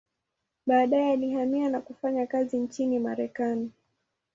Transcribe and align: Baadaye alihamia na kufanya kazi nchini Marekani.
Baadaye 0.67 1.13
alihamia 1.13 1.69
na 1.69 1.81
kufanya 1.81 2.27
kazi 2.27 2.57
nchini 2.59 2.99
Marekani. 2.99 3.71